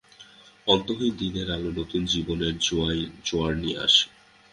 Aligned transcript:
অন্তহীন 0.67 1.13
দিনের 1.17 1.47
আলো 1.51 1.69
নতুন 1.79 2.01
জীবনের 2.05 2.53
জোয়ার 3.25 3.53
নিয়ে 3.55 3.77
আসে। 3.79 4.05